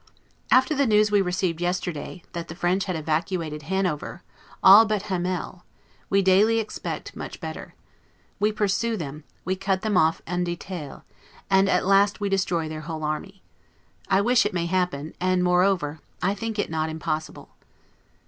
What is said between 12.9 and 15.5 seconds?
army. I wish it may happen; and,